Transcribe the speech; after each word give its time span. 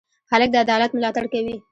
هلک 0.31 0.49
د 0.51 0.55
عدالت 0.63 0.91
ملاتړ 0.93 1.23
کوي. 1.33 1.55